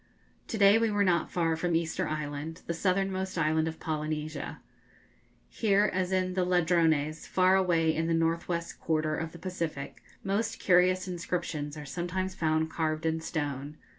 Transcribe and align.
To 0.47 0.57
day 0.57 0.79
we 0.79 0.89
were 0.89 1.03
not 1.03 1.29
far 1.29 1.55
from 1.55 1.75
Easter 1.75 2.07
Island, 2.07 2.63
the 2.65 2.73
southernmost 2.73 3.37
island 3.37 3.67
of 3.67 3.79
Polynesia. 3.79 4.59
Here 5.47 5.91
as 5.93 6.11
in 6.11 6.33
the 6.33 6.43
Ladrones, 6.43 7.27
far 7.27 7.55
away 7.55 7.93
in 7.93 8.07
the 8.07 8.15
north 8.15 8.47
west 8.47 8.79
quarter 8.79 9.15
of 9.15 9.31
the 9.31 9.37
Pacific, 9.37 10.01
most 10.23 10.57
curious 10.57 11.07
inscriptions 11.07 11.77
are 11.77 11.85
sometimes 11.85 12.33
found 12.33 12.71
carved 12.71 13.05
in 13.05 13.21
stone. 13.21 13.77